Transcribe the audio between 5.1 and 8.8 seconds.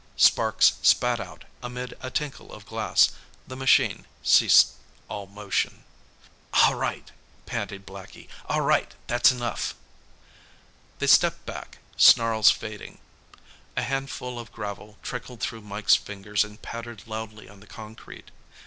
motion. "All right!" panted Blackie. "All